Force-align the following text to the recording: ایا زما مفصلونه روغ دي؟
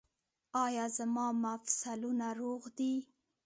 ایا 0.65 0.85
زما 0.97 1.27
مفصلونه 1.43 2.27
روغ 2.41 2.61
دي؟ 2.77 2.93